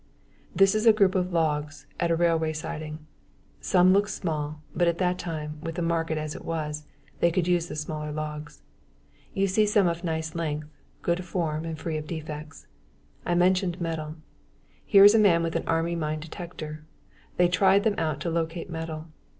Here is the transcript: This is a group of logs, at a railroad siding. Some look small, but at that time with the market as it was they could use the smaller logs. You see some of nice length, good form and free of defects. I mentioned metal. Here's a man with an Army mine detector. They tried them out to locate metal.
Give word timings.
This 0.55 0.73
is 0.73 0.87
a 0.87 0.93
group 0.93 1.13
of 1.13 1.31
logs, 1.31 1.85
at 1.99 2.09
a 2.09 2.15
railroad 2.15 2.53
siding. 2.55 3.05
Some 3.59 3.93
look 3.93 4.07
small, 4.07 4.63
but 4.75 4.87
at 4.87 4.97
that 4.97 5.19
time 5.19 5.59
with 5.61 5.75
the 5.75 5.83
market 5.83 6.17
as 6.17 6.33
it 6.33 6.43
was 6.43 6.85
they 7.19 7.29
could 7.29 7.47
use 7.47 7.67
the 7.67 7.75
smaller 7.75 8.11
logs. 8.11 8.63
You 9.35 9.45
see 9.45 9.67
some 9.67 9.85
of 9.87 10.03
nice 10.03 10.33
length, 10.33 10.67
good 11.03 11.23
form 11.23 11.65
and 11.65 11.77
free 11.77 11.97
of 11.97 12.07
defects. 12.07 12.65
I 13.27 13.35
mentioned 13.35 13.79
metal. 13.79 14.15
Here's 14.83 15.13
a 15.13 15.19
man 15.19 15.43
with 15.43 15.55
an 15.55 15.67
Army 15.67 15.95
mine 15.95 16.19
detector. 16.19 16.83
They 17.37 17.47
tried 17.47 17.83
them 17.83 17.93
out 17.99 18.19
to 18.21 18.31
locate 18.31 18.71
metal. 18.71 19.05